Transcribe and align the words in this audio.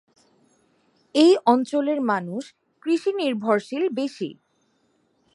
এই 1.15 1.33
অঞ্চলের 1.45 1.99
মানুষ 2.01 2.43
কৃষি 2.83 3.11
নির্ভরশীল 3.13 3.83
বেশি। 3.89 4.29